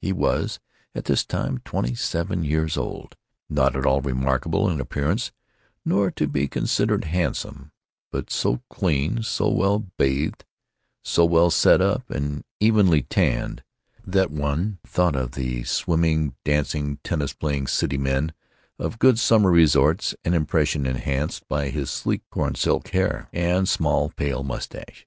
[0.00, 0.58] He was,
[0.94, 3.14] at this time, twenty seven years old;
[3.50, 5.32] not at all remarkable in appearance
[5.84, 7.72] nor to be considered handsome,
[8.10, 10.46] but so clean, so well bathed,
[11.04, 13.62] so well set up and evenly tanned,
[14.02, 18.32] that one thought of the swimming, dancing, tennis playing city men
[18.78, 24.08] of good summer resorts, an impression enhanced by his sleek corn silk hair and small,
[24.08, 25.06] pale mustache.